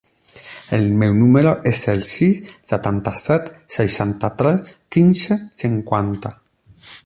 [0.77, 2.39] El meu número es el sis,
[2.71, 6.37] setanta-set, seixanta-tres, quinze, cinquanta.